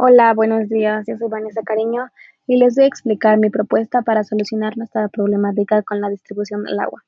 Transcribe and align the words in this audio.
Hola, 0.00 0.32
buenos 0.32 0.68
días. 0.68 1.06
Yo 1.08 1.16
soy 1.16 1.28
Vanessa 1.28 1.62
Cariño 1.64 2.06
y 2.46 2.56
les 2.56 2.76
voy 2.76 2.84
a 2.84 2.86
explicar 2.86 3.36
mi 3.36 3.50
propuesta 3.50 4.02
para 4.02 4.22
solucionar 4.22 4.78
nuestra 4.78 5.08
problemática 5.08 5.82
con 5.82 6.00
la 6.00 6.08
distribución 6.08 6.62
del 6.62 6.78
agua. 6.78 7.02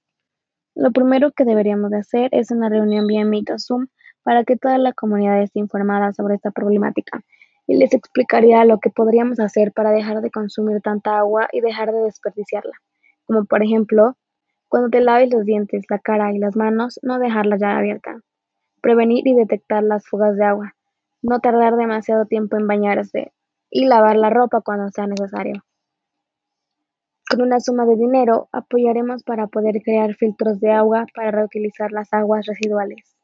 Lo 0.75 0.91
primero 0.91 1.31
que 1.31 1.45
deberíamos 1.45 1.93
de 1.93 1.99
hacer 1.99 2.31
es 2.33 2.51
una 2.51 2.69
reunión 2.69 3.07
vía 3.07 3.25
Meet 3.25 3.51
o 3.51 3.59
Zoom 3.61 3.87
para 4.25 4.43
que 4.43 4.57
toda 4.57 4.77
la 4.79 4.93
comunidad 4.93 5.41
esté 5.41 5.61
informada 5.61 6.13
sobre 6.13 6.35
esta 6.35 6.51
problemática 6.51 7.21
y 7.69 7.77
les 7.77 7.95
explicaría 7.95 8.65
lo 8.65 8.81
que 8.81 8.91
podríamos 8.91 9.39
hacer 9.39 9.71
para 9.71 9.93
dejar 9.93 10.21
de 10.21 10.33
consumir 10.33 10.81
tanta 10.83 11.17
agua 11.17 11.47
y 11.53 11.61
dejar 11.61 11.93
de 11.93 12.01
desperdiciarla, 12.01 12.75
como 13.25 13.45
por 13.45 13.63
ejemplo, 13.63 14.17
cuando 14.67 14.91
te 14.91 15.01
laves 15.01 15.33
los 15.33 15.45
dientes, 15.45 15.85
la 15.89 16.01
cara 16.01 16.33
y 16.33 16.39
las 16.39 16.57
manos, 16.57 16.99
no 17.05 17.21
dejarla 17.21 17.57
ya 17.57 17.79
abierta, 17.79 18.19
prevenir 18.83 19.29
y 19.29 19.37
detectar 19.37 19.85
las 19.85 20.05
fugas 20.09 20.37
de 20.37 20.45
agua, 20.45 20.75
no 21.23 21.41
tardar 21.41 21.77
demasiado 21.77 22.27
tiempo 22.27 22.57
en 22.57 22.67
bañarse 22.67 23.33
y 23.71 23.87
lavar 23.87 24.17
la 24.17 24.31
ropa 24.31 24.61
cuando 24.61 24.91
sea 24.91 25.07
necesario. 25.07 25.65
Con 27.29 27.43
una 27.43 27.61
suma 27.61 27.87
de 27.87 27.97
dinero 27.97 28.49
apoyaremos 28.51 29.23
para 29.23 29.47
poder 29.47 29.81
crear 29.83 30.15
filtros 30.15 30.59
de 30.59 30.73
agua 30.73 31.07
para 31.15 31.31
reutilizar 31.31 31.93
las 31.93 32.13
aguas 32.13 32.45
residuales. 32.47 33.17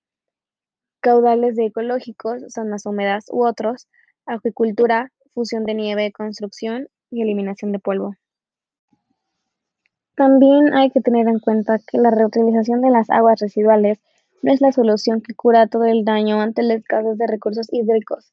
Caudales 1.00 1.56
de 1.56 1.66
ecológicos, 1.66 2.44
zonas 2.46 2.86
húmedas 2.86 3.24
u 3.28 3.44
otros, 3.44 3.88
acuicultura, 4.24 5.10
fusión 5.34 5.64
de 5.64 5.74
nieve, 5.74 6.12
construcción 6.12 6.86
y 7.10 7.22
eliminación 7.22 7.72
de 7.72 7.80
polvo. 7.80 8.14
También 10.14 10.74
hay 10.74 10.92
que 10.92 11.00
tener 11.00 11.26
en 11.26 11.40
cuenta 11.40 11.80
que 11.80 11.98
la 11.98 12.12
reutilización 12.12 12.82
de 12.82 12.90
las 12.90 13.10
aguas 13.10 13.40
residuales 13.40 13.98
no 14.42 14.52
es 14.52 14.60
la 14.60 14.70
solución 14.70 15.22
que 15.22 15.34
cura 15.34 15.66
todo 15.66 15.86
el 15.86 16.04
daño 16.04 16.40
ante 16.40 16.62
la 16.62 16.74
escasez 16.74 17.18
de 17.18 17.26
recursos 17.26 17.66
hídricos. 17.72 18.32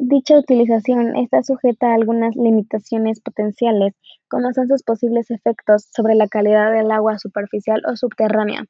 Dicha 0.00 0.38
utilización 0.38 1.16
está 1.16 1.42
sujeta 1.42 1.90
a 1.90 1.94
algunas 1.94 2.36
limitaciones 2.36 3.20
potenciales, 3.20 3.94
como 4.28 4.52
son 4.52 4.68
sus 4.68 4.84
posibles 4.84 5.28
efectos 5.32 5.88
sobre 5.92 6.14
la 6.14 6.28
calidad 6.28 6.72
del 6.72 6.92
agua 6.92 7.18
superficial 7.18 7.82
o 7.84 7.96
subterránea, 7.96 8.64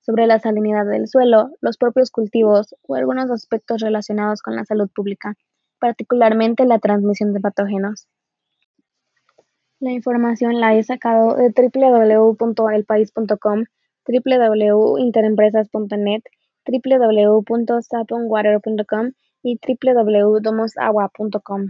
sobre 0.00 0.26
la 0.26 0.40
salinidad 0.40 0.84
del 0.84 1.06
suelo, 1.06 1.50
los 1.60 1.78
propios 1.78 2.10
cultivos 2.10 2.74
o 2.82 2.96
algunos 2.96 3.30
aspectos 3.30 3.80
relacionados 3.80 4.42
con 4.42 4.56
la 4.56 4.64
salud 4.64 4.90
pública, 4.92 5.36
particularmente 5.78 6.64
la 6.64 6.80
transmisión 6.80 7.32
de 7.32 7.38
patógenos. 7.38 8.08
La 9.78 9.92
información 9.92 10.60
la 10.60 10.74
he 10.74 10.82
sacado 10.82 11.36
de 11.36 11.50
www.elpaís.com, 11.50 13.66
www.interempresas.net, 14.04 16.22
www.saponwater.com 16.66 19.12
y 19.42 19.58
www.domosagua.com. 19.58 21.66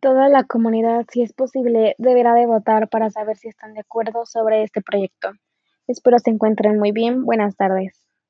Toda 0.00 0.28
la 0.28 0.44
comunidad, 0.44 1.06
si 1.10 1.22
es 1.22 1.32
posible, 1.32 1.94
deberá 1.98 2.34
de 2.34 2.46
votar 2.46 2.88
para 2.88 3.10
saber 3.10 3.36
si 3.36 3.48
están 3.48 3.74
de 3.74 3.80
acuerdo 3.80 4.26
sobre 4.26 4.62
este 4.62 4.82
proyecto. 4.82 5.30
Espero 5.86 6.18
se 6.18 6.30
encuentren 6.30 6.78
muy 6.78 6.92
bien. 6.92 7.24
Buenas 7.24 7.56
tardes. 7.56 8.05